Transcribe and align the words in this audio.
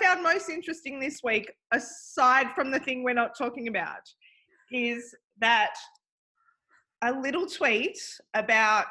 found 0.00 0.22
most 0.22 0.48
interesting 0.48 1.00
this 1.00 1.20
week, 1.22 1.50
aside 1.72 2.48
from 2.54 2.70
the 2.70 2.78
thing 2.78 3.02
we're 3.02 3.14
not 3.14 3.36
talking 3.36 3.68
about, 3.68 4.02
is 4.70 5.14
that 5.40 5.74
a 7.02 7.12
little 7.12 7.46
tweet 7.46 7.98
about 8.34 8.86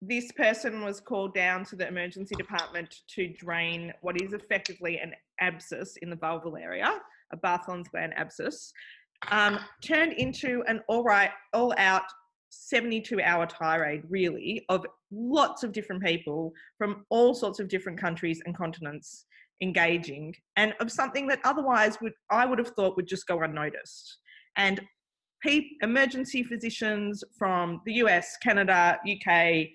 this 0.00 0.30
person 0.32 0.84
was 0.84 1.00
called 1.00 1.34
down 1.34 1.64
to 1.64 1.76
the 1.76 1.86
emergency 1.86 2.34
department 2.36 3.00
to 3.08 3.28
drain 3.28 3.92
what 4.00 4.20
is 4.20 4.32
effectively 4.32 4.98
an 4.98 5.12
abscess 5.40 5.96
in 6.02 6.10
the 6.10 6.16
vulval 6.16 6.60
area, 6.60 7.00
a 7.32 7.36
Bartholin's 7.36 7.88
gland 7.88 8.14
abscess, 8.16 8.72
um, 9.30 9.58
turned 9.82 10.12
into 10.12 10.62
an 10.68 10.80
all 10.88 11.02
right, 11.02 11.30
all 11.52 11.74
out 11.78 12.04
72 12.50 13.20
hour 13.20 13.46
tirade, 13.46 14.02
really, 14.08 14.64
of 14.68 14.86
lots 15.10 15.62
of 15.62 15.72
different 15.72 16.02
people 16.02 16.52
from 16.76 17.04
all 17.10 17.34
sorts 17.34 17.60
of 17.60 17.68
different 17.68 17.98
countries 17.98 18.40
and 18.44 18.56
continents 18.56 19.26
engaging, 19.60 20.34
and 20.56 20.74
of 20.80 20.90
something 20.90 21.26
that 21.26 21.40
otherwise 21.44 21.98
would 22.00 22.12
I 22.30 22.46
would 22.46 22.58
have 22.58 22.68
thought 22.68 22.96
would 22.96 23.08
just 23.08 23.26
go 23.26 23.42
unnoticed. 23.42 24.18
And 24.56 24.80
emergency 25.82 26.42
physicians 26.42 27.22
from 27.38 27.80
the 27.86 27.94
US, 27.94 28.36
Canada, 28.42 28.98
UK, 29.08 29.68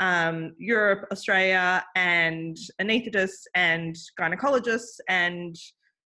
um, 0.00 0.54
Europe, 0.58 1.06
Australia, 1.12 1.84
and 1.94 2.56
anaesthetists 2.80 3.44
and 3.54 3.96
gynecologists 4.18 4.98
and 5.08 5.54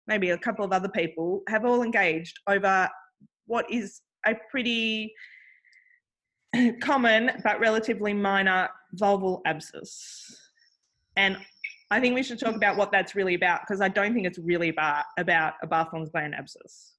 maybe 0.07 0.31
a 0.31 0.39
couple 0.39 0.65
of 0.65 0.73
other 0.73 0.89
people 0.89 1.43
have 1.49 1.65
all 1.65 1.83
engaged 1.83 2.39
over 2.47 2.89
what 3.47 3.71
is 3.71 4.01
a 4.27 4.35
pretty 4.51 5.13
common 6.81 7.31
but 7.43 7.61
relatively 7.61 8.13
minor 8.13 8.69
vulval 8.97 9.41
abscess. 9.47 10.37
And 11.17 11.37
I 11.91 12.01
think 12.01 12.15
we 12.15 12.23
should 12.23 12.41
talk 12.41 12.57
about 12.57 12.77
what 12.77 12.91
that's 12.91 13.15
really 13.15 13.35
about 13.35 13.61
because 13.63 13.81
I 13.81 13.89
don't 13.89 14.15
think 14.15 14.27
it's 14.27 14.39
really 14.39 14.69
about, 14.69 15.05
about 15.19 15.55
a 15.63 15.67
Bartholin's 15.67 16.11
gland 16.11 16.35
abscess. 16.35 16.95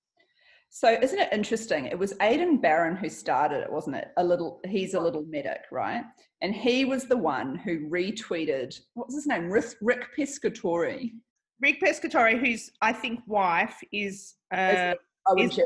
So 0.70 0.92
isn't 0.92 1.17
it 1.17 1.30
interesting? 1.31 1.86
It 1.86 1.97
was 1.97 2.14
Aidan 2.22 2.58
Barron 2.58 2.97
who 2.97 3.08
started 3.08 3.62
it, 3.62 3.72
wasn't 3.72 3.95
it? 3.95 4.09
A 4.17 4.23
little 4.23 4.59
he's 4.66 4.94
a 4.94 5.00
little 5.00 5.23
medic, 5.23 5.62
right? 5.72 6.03
And 6.42 6.53
he 6.53 6.84
was 6.84 7.06
the 7.06 7.16
one 7.16 7.56
who 7.56 7.90
retweeted 7.90 8.78
what 8.94 9.08
was 9.08 9.16
his 9.16 9.25
name? 9.25 9.50
Rick, 9.50 9.67
Rick 9.81 10.08
Pescatore. 10.17 11.12
Rick 11.62 11.81
Pescatore, 11.81 12.38
whose 12.38 12.72
I 12.81 12.92
think 12.92 13.22
wife 13.25 13.78
is 13.94 14.36
uh, 14.53 14.95
is 15.38 15.58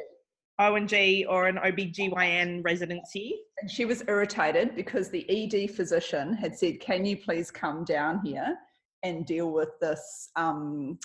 ONG 0.59 1.25
or 1.27 1.47
an 1.47 1.57
OBGYN 1.57 2.63
residency. 2.63 3.39
And 3.61 3.69
she 3.69 3.85
was 3.85 4.03
irritated 4.07 4.75
because 4.75 5.09
the 5.09 5.25
ED 5.29 5.71
physician 5.71 6.33
had 6.33 6.57
said, 6.57 6.79
Can 6.79 7.05
you 7.05 7.17
please 7.17 7.49
come 7.49 7.83
down 7.83 8.21
here 8.23 8.57
and 9.03 9.25
deal 9.25 9.51
with 9.51 9.69
this 9.79 10.29
um, 10.35 10.99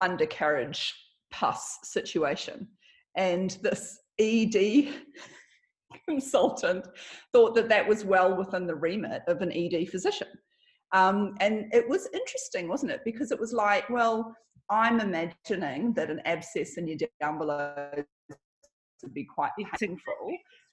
undercarriage 0.00 0.94
pus 1.30 1.78
situation? 1.82 2.68
and 3.16 3.58
this 3.62 4.00
ED 4.18 4.94
consultant 6.08 6.86
thought 7.32 7.54
that 7.54 7.68
that 7.68 7.86
was 7.86 8.04
well 8.04 8.36
within 8.36 8.66
the 8.66 8.74
remit 8.74 9.22
of 9.28 9.40
an 9.40 9.52
ED 9.52 9.88
physician. 9.88 10.28
Um, 10.92 11.34
and 11.40 11.72
it 11.72 11.88
was 11.88 12.08
interesting, 12.12 12.68
wasn't 12.68 12.92
it? 12.92 13.00
Because 13.04 13.32
it 13.32 13.40
was 13.40 13.52
like, 13.52 13.88
well, 13.88 14.34
I'm 14.70 15.00
imagining 15.00 15.92
that 15.94 16.10
an 16.10 16.20
abscess 16.24 16.76
in 16.76 16.86
your 16.86 16.98
down 17.20 17.38
below 17.38 17.74
would 19.02 19.14
be 19.14 19.24
quite 19.24 19.50
painful. 19.78 20.14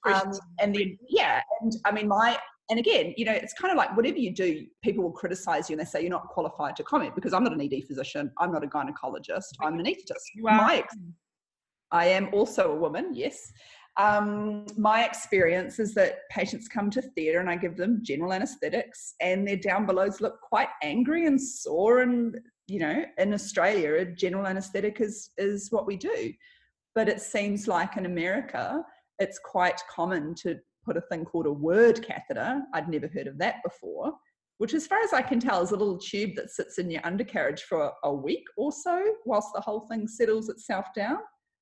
Um, 0.06 0.32
and 0.60 0.74
then, 0.74 0.98
yeah, 1.08 1.42
and 1.60 1.72
I 1.84 1.92
mean, 1.92 2.08
my, 2.08 2.38
and 2.70 2.78
again, 2.78 3.14
you 3.16 3.24
know, 3.24 3.32
it's 3.32 3.52
kind 3.52 3.70
of 3.70 3.76
like 3.76 3.96
whatever 3.96 4.18
you 4.18 4.32
do, 4.32 4.64
people 4.82 5.04
will 5.04 5.12
criticize 5.12 5.68
you 5.68 5.74
and 5.74 5.80
they 5.80 5.88
say 5.88 6.00
you're 6.00 6.10
not 6.10 6.28
qualified 6.28 6.76
to 6.76 6.84
comment 6.84 7.14
because 7.14 7.32
I'm 7.32 7.44
not 7.44 7.52
an 7.52 7.60
ED 7.60 7.84
physician, 7.86 8.30
I'm 8.38 8.52
not 8.52 8.64
a 8.64 8.68
gynecologist, 8.68 9.50
I'm 9.60 9.78
an 9.78 9.84
anaesthetist. 9.84 10.14
My 10.36 10.84
I 11.92 12.06
am 12.06 12.28
also 12.32 12.72
a 12.72 12.76
woman, 12.76 13.10
yes. 13.12 13.52
Um, 13.96 14.66
my 14.78 15.04
experience 15.04 15.78
is 15.78 15.94
that 15.94 16.28
patients 16.30 16.68
come 16.68 16.90
to 16.90 17.02
theatre 17.02 17.40
and 17.40 17.50
I 17.50 17.56
give 17.56 17.76
them 17.76 18.00
general 18.02 18.32
anaesthetics, 18.32 19.14
and 19.20 19.46
their 19.46 19.56
down 19.56 19.86
belows 19.86 20.20
look 20.20 20.40
quite 20.40 20.68
angry 20.82 21.26
and 21.26 21.40
sore. 21.40 22.00
And 22.00 22.38
you 22.68 22.78
know, 22.78 23.04
in 23.18 23.34
Australia, 23.34 23.94
a 23.94 24.04
general 24.04 24.46
anaesthetic 24.46 25.00
is 25.00 25.30
is 25.36 25.70
what 25.70 25.86
we 25.86 25.96
do. 25.96 26.32
But 26.94 27.08
it 27.08 27.20
seems 27.20 27.68
like 27.68 27.96
in 27.96 28.06
America, 28.06 28.82
it's 29.18 29.38
quite 29.38 29.80
common 29.88 30.34
to 30.42 30.56
put 30.84 30.96
a 30.96 31.02
thing 31.02 31.24
called 31.24 31.46
a 31.46 31.52
word 31.52 32.04
catheter. 32.04 32.62
I'd 32.74 32.88
never 32.88 33.08
heard 33.08 33.26
of 33.26 33.38
that 33.38 33.56
before. 33.62 34.12
Which, 34.58 34.74
as 34.74 34.86
far 34.86 34.98
as 35.00 35.12
I 35.12 35.22
can 35.22 35.40
tell, 35.40 35.62
is 35.62 35.70
a 35.70 35.76
little 35.76 35.98
tube 35.98 36.32
that 36.36 36.50
sits 36.50 36.78
in 36.78 36.90
your 36.90 37.00
undercarriage 37.06 37.62
for 37.62 37.92
a 38.04 38.12
week 38.12 38.44
or 38.58 38.72
so 38.72 39.14
whilst 39.24 39.48
the 39.54 39.60
whole 39.60 39.86
thing 39.90 40.06
settles 40.06 40.50
itself 40.50 40.86
down. 40.94 41.16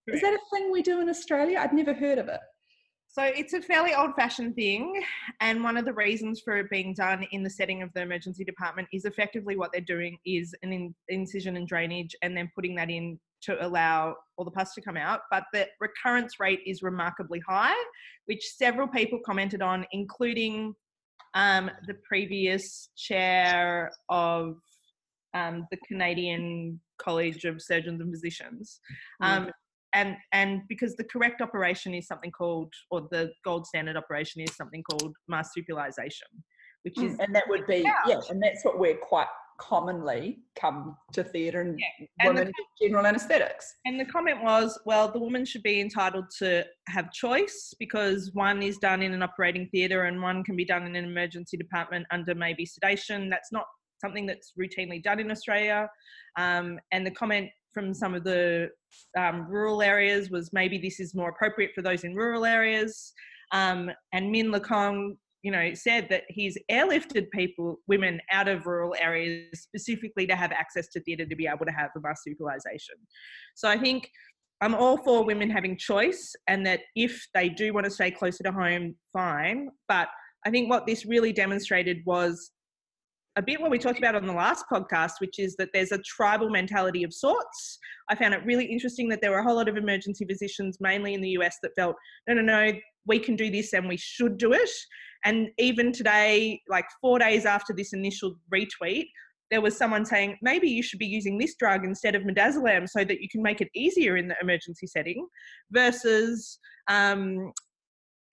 Is 0.09 0.21
that 0.23 0.33
a 0.33 0.57
thing 0.57 0.73
we 0.73 0.83
do 0.83 1.01
in 1.01 1.09
Australia? 1.09 1.59
I'd 1.61 1.73
never 1.73 1.93
heard 1.93 2.19
of 2.19 2.29
it. 2.29 2.41
So 3.11 3.23
it's 3.23 3.53
a 3.53 3.61
fairly 3.61 3.95
old 3.95 4.15
fashioned 4.17 4.55
thing. 4.55 5.03
And 5.41 5.63
one 5.63 5.77
of 5.77 5.85
the 5.85 5.93
reasons 5.93 6.41
for 6.41 6.57
it 6.59 6.71
being 6.71 6.95
done 6.95 7.27
in 7.33 7.43
the 7.43 7.51
setting 7.51 7.83
of 7.83 7.91
the 7.95 8.03
emergency 8.03 8.45
department 8.45 8.89
is 8.93 9.05
effectively 9.05 9.57
what 9.57 9.71
they're 9.73 9.81
doing 9.81 10.19
is 10.27 10.55
an 10.63 10.73
in- 10.73 10.95
incision 11.09 11.57
and 11.57 11.67
drainage 11.67 12.15
and 12.23 12.37
then 12.37 12.51
putting 12.55 12.75
that 12.77 12.91
in 12.91 13.19
to 13.43 13.65
allow 13.65 14.17
all 14.37 14.45
the 14.45 14.51
pus 14.51 14.75
to 14.75 14.81
come 14.81 14.97
out. 14.97 15.21
But 15.31 15.45
the 15.53 15.67
recurrence 15.81 16.41
rate 16.41 16.61
is 16.67 16.83
remarkably 16.83 17.41
high, 17.47 17.77
which 18.27 18.45
several 18.45 18.89
people 18.89 19.21
commented 19.25 19.63
on, 19.63 19.87
including 19.93 20.75
um, 21.35 21.71
the 21.87 21.95
previous 22.09 22.91
chair 22.97 23.91
of 24.09 24.57
um, 25.35 25.67
the 25.71 25.77
Canadian 25.87 26.81
College 26.99 27.45
of 27.45 27.63
Surgeons 27.63 28.01
and 28.01 28.11
Physicians. 28.13 28.81
Um, 29.23 29.47
mm 29.47 29.51
and 29.95 30.17
and 30.33 30.63
because 30.69 30.97
the 30.97 31.05
correct 31.05 31.41
operation 31.41 31.95
is 31.95 32.07
something 32.07 32.31
called 32.31 32.73
or 32.91 33.09
the 33.11 33.31
gold 33.45 33.67
standard 33.67 33.97
operation 33.97 34.43
is 34.43 34.55
something 34.55 34.83
called 34.83 35.15
marsupialization 35.31 36.31
which 36.83 36.99
is 36.99 37.17
mm, 37.17 37.25
and 37.25 37.35
that 37.35 37.45
would 37.49 37.67
be 37.67 37.83
yeah 38.07 38.21
and 38.29 38.43
that's 38.43 38.65
what 38.65 38.79
we're 38.79 38.97
quite 38.97 39.27
commonly 39.59 40.39
come 40.59 40.97
to 41.13 41.23
theatre 41.23 41.61
and, 41.61 41.79
yeah. 41.79 42.07
and 42.21 42.37
women 42.37 42.53
the, 42.79 42.87
general 42.87 43.07
anaesthetics. 43.07 43.75
And 43.85 43.99
the 43.99 44.05
comment 44.05 44.43
was, 44.43 44.79
well, 44.87 45.11
the 45.11 45.19
woman 45.19 45.45
should 45.45 45.63
be 45.63 45.81
entitled 45.81 46.27
to 46.39 46.65
have 46.89 47.13
choice 47.13 47.75
because 47.79 48.31
one 48.35 48.63
is 48.63 48.79
done 48.79 49.03
in 49.03 49.13
an 49.13 49.23
operating 49.23 49.69
theatre 49.71 50.05
and 50.05 50.23
one 50.23 50.45
can 50.45 50.57
be 50.57 50.65
done 50.65 50.87
in 50.87 50.97
an 50.97 51.05
emergency 51.05 51.57
department 51.57 52.07
under 52.11 52.35
maybe 52.35 52.65
sedation. 52.65 53.29
That's 53.29 53.53
not 53.53 53.67
something 54.01 54.27
that's 54.27 54.53
routinely 54.59 55.03
done 55.03 55.21
in 55.21 55.31
Australia. 55.31 55.89
Um, 56.39 56.79
and 56.93 57.05
the 57.05 57.11
comment 57.11 57.51
from 57.75 57.93
some 57.93 58.15
of 58.15 58.25
the 58.25 58.71
um, 59.19 59.47
rural 59.49 59.83
areas 59.83 60.31
was 60.31 60.53
maybe 60.53 60.79
this 60.79 61.01
is 61.01 61.15
more 61.15 61.31
appropriate 61.31 61.73
for 61.75 61.83
those 61.83 62.05
in 62.05 62.15
rural 62.15 62.45
areas. 62.45 63.13
Um, 63.53 63.91
and 64.13 64.35
Minh 64.35 64.51
Le 64.51 64.61
Cong, 64.61 65.17
you 65.43 65.53
know, 65.53 65.73
said 65.75 66.09
that 66.11 66.25
he's 66.29 66.59
airlifted 66.71 67.31
people, 67.31 67.77
women 67.87 68.21
out 68.33 68.49
of 68.49 68.67
rural 68.67 68.95
areas 68.99 69.47
specifically 69.55 70.27
to 70.27 70.35
have 70.35 70.53
access 70.53 70.89
to 70.89 71.01
theatre 71.01 71.27
to 71.27 71.37
be 71.37 71.47
able 71.47 71.65
to 71.67 71.73
have 71.73 71.91
a 71.97 72.01
marsupialization. 72.01 72.99
So 73.55 73.69
I 73.69 73.79
think 73.79 74.11
I'm 74.61 74.75
all 74.75 74.97
for 74.97 75.25
women 75.25 75.49
having 75.51 75.77
choice 75.77 76.35
and 76.49 76.67
that 76.67 76.81
if 76.97 77.27
they 77.35 77.49
do 77.49 77.73
want 77.73 77.85
to 77.85 77.91
stay 77.91 78.11
closer 78.11 78.43
to 78.43 78.53
home, 78.53 78.97
fine. 79.13 79.69
But 79.87 80.09
I 80.45 80.51
think 80.51 80.69
what 80.69 80.87
this 80.87 81.07
really 81.07 81.33
demonstrated 81.33 81.99
was 82.05 82.51
a 83.37 83.43
bit 83.43 83.61
what 83.61 83.71
we 83.71 83.79
talked 83.79 83.99
about 83.99 84.17
on 84.17 84.27
the 84.27 84.33
last 84.33 84.65
podcast, 84.71 85.13
which 85.21 85.39
is 85.39 85.55
that 85.57 85.69
there's 85.73 85.93
a 85.93 85.99
tribal 85.99 86.51
mentality 86.51 87.05
of 87.05 87.15
sorts. 87.15 87.79
I 88.11 88.17
found 88.17 88.35
it 88.35 88.45
really 88.45 88.65
interesting 88.65 89.09
that 89.11 89.21
there 89.21 89.31
were 89.31 89.39
a 89.39 89.45
whole 89.45 89.55
lot 89.55 89.69
of 89.69 89.77
emergency 89.77 90.25
physicians, 90.25 90.79
mainly 90.81 91.15
in 91.15 91.21
the 91.21 91.31
US, 91.31 91.57
that 91.63 91.71
felt, 91.77 91.95
no, 92.27 92.35
no, 92.35 92.43
no, 92.43 92.73
we 93.07 93.21
can 93.21 93.37
do 93.37 93.49
this 93.49 93.73
and 93.75 93.89
we 93.89 93.97
should 93.97 94.39
do 94.39 94.53
it. 94.53 94.71
And 95.25 95.49
even 95.59 95.93
today, 95.93 96.61
like 96.69 96.87
four 97.01 97.19
days 97.19 97.45
after 97.45 97.75
this 97.75 97.93
initial 97.93 98.37
retweet, 98.55 99.07
there 99.51 99.61
was 99.61 99.77
someone 99.77 100.05
saying 100.05 100.37
maybe 100.43 100.69
you 100.69 100.83
should 100.83 100.99
be 100.99 101.07
using 101.07 101.39
this 101.39 101.55
drug 101.57 101.85
instead 101.85 102.15
of 102.15 102.23
midazolam 102.23 102.89
so 102.89 103.05
that 103.05 103.21
you 103.21 103.29
can 103.31 103.43
make 103.43 103.61
it 103.61 103.69
easier 103.75 104.17
in 104.17 104.29
the 104.29 104.37
emergency 104.43 104.87
setting 104.87 105.27
versus 105.71 106.59
um, 106.89 107.53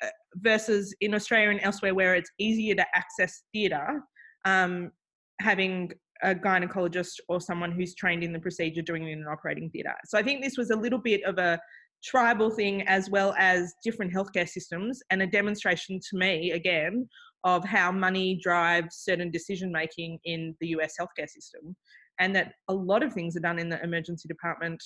uh, 0.04 0.08
versus 0.36 0.94
in 1.00 1.16
Australia 1.16 1.50
and 1.50 1.62
elsewhere 1.64 1.96
where 1.96 2.16
it's 2.16 2.32
easier 2.38 2.76
to 2.76 2.86
access 2.94 3.44
theatre 3.54 4.02
um, 4.44 4.92
having 5.40 5.92
a 6.24 6.34
gynecologist 6.34 7.16
or 7.28 7.42
someone 7.42 7.72
who's 7.72 7.94
trained 7.96 8.24
in 8.24 8.32
the 8.32 8.40
procedure 8.40 8.82
doing 8.82 9.08
it 9.08 9.12
in 9.12 9.20
an 9.20 9.28
operating 9.28 9.70
theatre. 9.70 9.94
So 10.06 10.18
I 10.18 10.24
think 10.24 10.44
this 10.44 10.58
was 10.58 10.70
a 10.70 10.76
little 10.76 11.00
bit 11.00 11.24
of 11.24 11.38
a 11.38 11.60
tribal 12.06 12.50
thing 12.50 12.84
as 12.88 13.10
well 13.10 13.34
as 13.38 13.74
different 13.84 14.14
healthcare 14.14 14.48
systems 14.48 15.02
and 15.10 15.22
a 15.22 15.28
demonstration 15.28 16.00
to 16.10 16.18
me 16.18 16.52
again 16.52 17.08
of 17.44 17.64
how 17.64 17.92
money 17.92 18.40
drives 18.42 18.98
certain 18.98 19.32
decision 19.32 19.72
making 19.72 20.20
in 20.26 20.56
the 20.62 20.68
US 20.70 20.96
healthcare 21.00 21.30
system 21.30 21.76
and 22.20 22.36
that 22.36 22.54
a 22.70 22.74
lot 22.74 23.04
of 23.04 23.14
things 23.14 23.36
are 23.36 23.42
done 23.42 23.60
in 23.60 23.70
the 23.70 23.82
emergency 23.84 24.28
department 24.28 24.82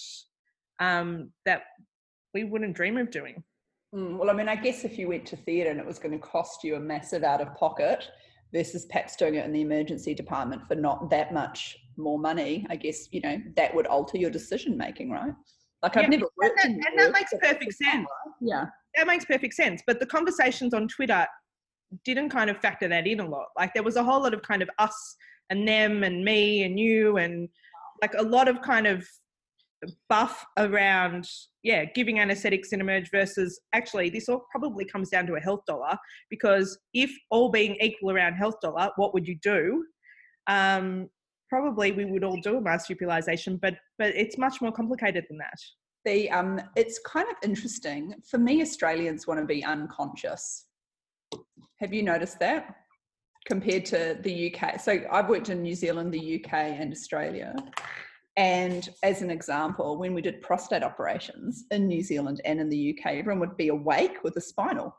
um, 0.79 1.29
that 1.45 1.63
we 2.33 2.43
wouldn't 2.43 2.75
dream 2.75 2.97
of 2.97 3.11
doing. 3.11 3.43
Mm, 3.93 4.17
well, 4.17 4.29
I 4.29 4.33
mean, 4.33 4.49
I 4.49 4.55
guess 4.55 4.83
if 4.83 4.97
you 4.97 5.09
went 5.09 5.25
to 5.27 5.35
theatre 5.35 5.69
and 5.69 5.79
it 5.79 5.85
was 5.85 5.99
going 5.99 6.11
to 6.11 6.25
cost 6.25 6.63
you 6.63 6.75
a 6.75 6.79
massive 6.79 7.23
out 7.23 7.41
of 7.41 7.53
pocket, 7.55 8.07
versus 8.53 8.85
perhaps 8.85 9.15
doing 9.15 9.35
it 9.35 9.45
in 9.45 9.51
the 9.51 9.61
emergency 9.61 10.13
department 10.13 10.67
for 10.67 10.75
not 10.75 11.09
that 11.09 11.33
much 11.33 11.77
more 11.97 12.17
money, 12.17 12.65
I 12.69 12.75
guess, 12.75 13.07
you 13.11 13.21
know, 13.21 13.37
that 13.55 13.73
would 13.75 13.87
alter 13.87 14.17
your 14.17 14.31
decision 14.31 14.77
making, 14.77 15.11
right? 15.11 15.33
Like 15.83 15.97
I've 15.97 16.03
Yeah, 16.03 16.09
never 16.09 16.25
worked 16.37 16.59
and 16.63 16.75
in 16.75 16.79
that, 16.79 16.89
and 16.91 16.99
that 16.99 17.11
makes 17.13 17.33
perfect 17.41 17.73
sense. 17.73 18.07
Yeah. 18.41 18.65
That 18.95 19.07
makes 19.07 19.25
perfect 19.25 19.53
sense. 19.53 19.81
But 19.85 19.99
the 19.99 20.05
conversations 20.05 20.73
on 20.73 20.87
Twitter 20.87 21.25
didn't 22.05 22.29
kind 22.29 22.49
of 22.49 22.57
factor 22.57 22.87
that 22.87 23.07
in 23.07 23.19
a 23.19 23.27
lot. 23.27 23.47
Like 23.57 23.73
there 23.73 23.83
was 23.83 23.95
a 23.95 24.03
whole 24.03 24.21
lot 24.21 24.33
of 24.33 24.41
kind 24.41 24.61
of 24.61 24.69
us 24.79 25.15
and 25.49 25.67
them 25.67 26.03
and 26.03 26.23
me 26.23 26.63
and 26.63 26.79
you 26.79 27.17
and 27.17 27.49
like 28.01 28.13
a 28.17 28.23
lot 28.23 28.47
of 28.47 28.61
kind 28.61 28.87
of 28.87 29.05
buff 30.09 30.45
around 30.57 31.25
yeah 31.63 31.85
giving 31.95 32.19
anesthetics 32.19 32.73
in 32.73 32.81
emerge 32.81 33.09
versus 33.11 33.61
actually 33.73 34.09
this 34.09 34.27
all 34.27 34.45
probably 34.51 34.83
comes 34.83 35.09
down 35.09 35.25
to 35.25 35.35
a 35.35 35.39
health 35.39 35.61
dollar 35.65 35.97
because 36.29 36.77
if 36.93 37.09
all 37.31 37.49
being 37.49 37.77
equal 37.79 38.11
around 38.11 38.33
health 38.33 38.55
dollar 38.61 38.89
what 38.97 39.13
would 39.13 39.25
you 39.25 39.37
do 39.41 39.85
um 40.47 41.09
probably 41.49 41.91
we 41.91 42.05
would 42.05 42.23
all 42.23 42.39
do 42.41 42.57
a 42.57 42.61
marsupialization 42.61 43.59
but 43.59 43.75
but 43.97 44.15
it's 44.15 44.37
much 44.37 44.61
more 44.61 44.71
complicated 44.71 45.25
than 45.29 45.37
that 45.37 45.59
The 46.05 46.29
um 46.31 46.61
it's 46.75 46.99
kind 47.05 47.27
of 47.29 47.35
interesting. 47.43 48.15
For 48.29 48.37
me, 48.37 48.61
Australians 48.61 49.27
want 49.27 49.39
to 49.39 49.45
be 49.45 49.63
unconscious. 49.63 50.65
Have 51.79 51.93
you 51.93 52.03
noticed 52.03 52.39
that? 52.39 52.75
Compared 53.47 53.85
to 53.85 54.17
the 54.21 54.53
UK. 54.53 54.79
So 54.79 55.01
I've 55.11 55.29
worked 55.29 55.49
in 55.49 55.61
New 55.61 55.75
Zealand, 55.75 56.13
the 56.13 56.41
UK, 56.43 56.53
and 56.53 56.91
Australia. 56.91 57.55
And 58.37 58.87
as 59.03 59.21
an 59.21 59.29
example, 59.29 59.97
when 59.97 60.13
we 60.13 60.21
did 60.21 60.41
prostate 60.41 60.83
operations 60.83 61.65
in 61.71 61.87
New 61.87 62.01
Zealand 62.01 62.41
and 62.45 62.59
in 62.59 62.69
the 62.69 62.95
UK, 62.97 63.13
everyone 63.15 63.39
would 63.41 63.57
be 63.57 63.69
awake 63.69 64.23
with 64.23 64.37
a 64.37 64.41
spinal. 64.41 64.95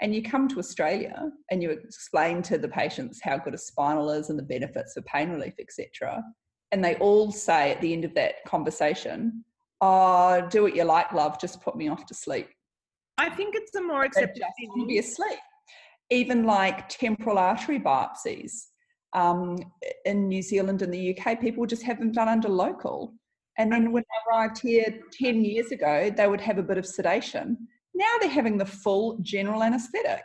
And 0.00 0.14
you 0.14 0.22
come 0.22 0.46
to 0.48 0.58
Australia 0.58 1.30
and 1.50 1.62
you 1.62 1.70
explain 1.70 2.42
to 2.42 2.58
the 2.58 2.68
patients 2.68 3.20
how 3.22 3.36
good 3.38 3.54
a 3.54 3.58
spinal 3.58 4.10
is 4.10 4.30
and 4.30 4.38
the 4.38 4.44
benefits 4.44 4.96
of 4.96 5.04
pain 5.06 5.30
relief, 5.30 5.54
etc. 5.58 6.22
And 6.70 6.84
they 6.84 6.94
all 6.96 7.32
say 7.32 7.72
at 7.72 7.80
the 7.80 7.92
end 7.92 8.04
of 8.04 8.14
that 8.14 8.44
conversation, 8.46 9.44
Oh, 9.80 10.46
do 10.50 10.62
what 10.62 10.74
you 10.74 10.84
like, 10.84 11.12
love, 11.12 11.40
just 11.40 11.60
put 11.62 11.76
me 11.76 11.88
off 11.88 12.04
to 12.06 12.14
sleep. 12.14 12.48
i 13.16 13.28
think 13.28 13.54
it's 13.54 13.74
a 13.76 13.82
more 13.82 14.02
accepted 14.02 14.42
thing. 14.58 14.70
to 14.76 14.86
be 14.86 14.98
asleep. 14.98 15.38
Even 16.10 16.44
like 16.44 16.88
temporal 16.88 17.38
artery 17.38 17.78
biopsies. 17.78 18.52
Um, 19.12 19.56
in 20.04 20.28
New 20.28 20.42
Zealand 20.42 20.82
and 20.82 20.92
the 20.92 21.16
UK, 21.16 21.40
people 21.40 21.64
just 21.64 21.82
have 21.84 21.98
them 21.98 22.12
done 22.12 22.28
under 22.28 22.48
local. 22.48 23.14
And 23.56 23.72
then 23.72 23.92
when 23.92 24.04
I 24.04 24.36
arrived 24.36 24.60
here 24.60 25.00
10 25.12 25.44
years 25.44 25.72
ago, 25.72 26.10
they 26.14 26.28
would 26.28 26.40
have 26.40 26.58
a 26.58 26.62
bit 26.62 26.78
of 26.78 26.86
sedation. 26.86 27.68
Now 27.98 28.12
they're 28.20 28.30
having 28.30 28.56
the 28.56 28.64
full 28.64 29.18
general 29.22 29.62
anaesthetic. 29.62 30.22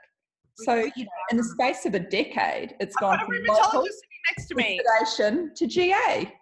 So, 0.57 0.75
you 0.75 1.05
know, 1.05 1.09
in 1.31 1.37
the 1.37 1.43
space 1.43 1.87
of 1.87 1.95
a 1.95 1.99
decade, 1.99 2.75
it's 2.79 2.95
I've 2.97 3.01
gone 3.01 3.17
got 3.17 3.23
a 3.23 3.25
from 3.25 3.35
rheumatologist 3.35 3.73
local 3.73 3.81
sitting 3.81 4.21
next 4.37 4.47
to 4.49 4.55
me. 4.55 4.79
sedation 4.99 5.51
to 5.55 5.67
GA. 5.67 6.33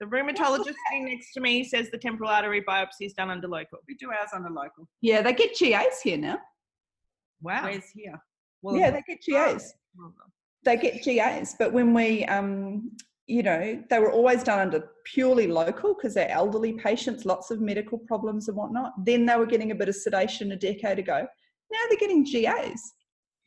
The 0.00 0.06
rheumatologist 0.06 0.74
sitting 0.90 1.04
next 1.04 1.32
to 1.34 1.40
me 1.40 1.62
says 1.62 1.88
the 1.92 1.98
temporal 1.98 2.28
artery 2.28 2.62
biopsy 2.62 3.02
is 3.02 3.12
done 3.12 3.30
under 3.30 3.46
local. 3.46 3.78
We 3.86 3.94
do 3.94 4.10
ours 4.10 4.30
under 4.34 4.50
local. 4.50 4.88
Yeah, 5.00 5.22
they 5.22 5.32
get 5.32 5.56
GAs 5.56 6.00
here 6.02 6.18
now. 6.18 6.38
Wow. 7.40 7.62
Where's 7.64 7.88
here? 7.94 8.20
Well, 8.62 8.76
yeah, 8.76 8.90
they 8.90 9.02
get 9.06 9.20
GAs. 9.24 9.74
well 9.96 10.12
they 10.64 10.76
get 10.76 11.04
GAs, 11.04 11.54
but 11.58 11.72
when 11.72 11.94
we, 11.94 12.24
um, 12.24 12.90
you 13.26 13.42
know, 13.42 13.82
they 13.88 13.98
were 13.98 14.12
always 14.12 14.42
done 14.42 14.60
under 14.60 14.90
purely 15.04 15.46
local 15.46 15.94
because 15.94 16.14
they're 16.14 16.30
elderly 16.30 16.74
patients, 16.74 17.24
lots 17.24 17.50
of 17.50 17.60
medical 17.60 17.98
problems 17.98 18.48
and 18.48 18.56
whatnot. 18.56 18.92
Then 19.04 19.24
they 19.24 19.36
were 19.36 19.46
getting 19.46 19.70
a 19.70 19.74
bit 19.74 19.88
of 19.88 19.96
sedation 19.96 20.52
a 20.52 20.56
decade 20.56 20.98
ago. 20.98 21.26
Now 21.72 21.78
they're 21.88 21.98
getting 21.98 22.24
GAs. 22.24 22.92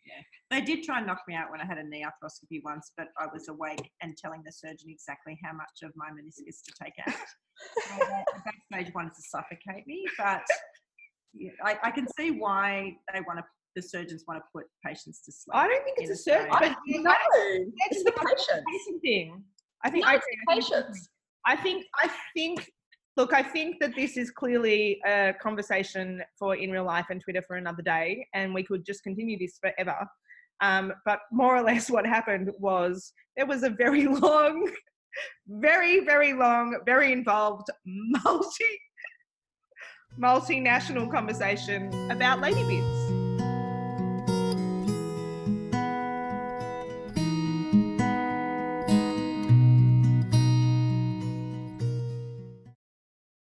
Yeah. 0.06 0.24
They 0.50 0.62
did 0.62 0.84
try 0.84 0.98
and 0.98 1.06
knock 1.06 1.22
me 1.28 1.36
out 1.36 1.52
when 1.52 1.62
I 1.62 1.66
had 1.66 1.78
a 1.78 1.84
knee 1.84 2.04
arthroscopy 2.04 2.62
once, 2.64 2.92
but 2.98 3.10
I 3.20 3.28
was 3.32 3.50
awake 3.50 3.92
and 4.02 4.18
telling 4.18 4.42
the 4.46 4.52
surgeon 4.52 4.90
exactly 4.90 5.38
how 5.44 5.54
much 5.54 5.84
of 5.84 5.92
my 5.96 6.08
meniscus 6.10 6.64
to 6.66 6.74
take 6.82 6.94
out. 7.08 7.14
So 7.88 7.96
they, 8.00 8.80
at 8.80 8.84
stage, 8.84 8.94
wanted 8.96 9.14
to 9.16 9.22
suffocate 9.30 9.86
me, 9.86 10.06
but 10.18 10.42
yeah, 11.34 11.52
I, 11.64 11.78
I 11.84 11.92
can 11.92 12.08
see 12.18 12.32
why 12.32 12.96
they 13.14 13.22
want 13.22 13.40
to. 13.40 13.46
The 13.76 13.82
surgeons 13.84 14.24
want 14.28 14.40
to 14.40 14.44
put 14.52 14.66
patients 14.84 15.22
to 15.26 15.32
sleep. 15.32 15.54
I 15.54 15.68
don't 15.68 15.84
think 15.84 15.98
it's 16.00 16.10
a 16.10 16.16
surgeon, 16.16 16.50
Australia. 16.50 16.76
but 16.88 17.02
No, 17.04 17.14
it's 17.92 18.04
the 18.04 18.12
it's 18.12 18.48
patient 18.48 19.02
thing. 19.04 19.44
I 19.84 19.90
think 19.90 20.06
No, 20.06 20.12
I, 20.12 20.16
it's 20.16 20.70
the. 20.70 21.08
I 21.46 21.56
think 21.56 21.86
I 22.04 22.10
think 22.36 22.70
look, 23.16 23.34
I 23.34 23.42
think 23.42 23.78
that 23.82 23.96
this 23.96 24.16
is 24.16 24.30
clearly 24.32 25.00
a 25.06 25.34
conversation 25.42 26.22
for 26.38 26.56
in 26.56 26.72
real 26.72 26.86
life 26.86 27.08
and 27.10 27.22
Twitter 27.22 27.42
for 27.42 27.56
another 27.56 27.82
day, 27.82 28.28
and 28.34 28.54
we 28.54 28.64
could 28.64 28.86
just 28.86 29.04
continue 29.04 29.38
this 29.38 29.60
forever. 29.60 30.08
Um, 30.62 30.94
but 31.06 31.20
more 31.32 31.56
or 31.56 31.62
less, 31.62 31.90
what 31.90 32.06
happened 32.06 32.52
was 32.60 33.14
there 33.36 33.46
was 33.46 33.64
a 33.64 33.70
very 33.70 34.06
long, 34.08 34.72
very 35.48 36.06
very 36.06 36.34
long, 36.34 36.80
very 36.86 37.12
involved, 37.12 37.68
multi 37.86 38.66
multinational 40.20 41.12
conversation 41.12 42.12
about 42.12 42.40
lady 42.40 42.64
bits. 42.64 43.27